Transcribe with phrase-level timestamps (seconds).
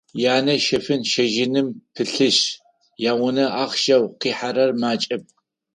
[0.35, 2.43] Янэ щэфын-щэжьыным пылъышъ,
[3.11, 5.23] яунэ ахъщэу къихьэрэр макӏэп.